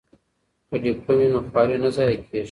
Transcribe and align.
که 0.67 0.75
ډیپلوم 0.83 1.17
وي 1.19 1.27
نو 1.33 1.39
خواري 1.47 1.77
نه 1.83 1.89
ضایع 1.97 2.17
کیږي. 2.25 2.39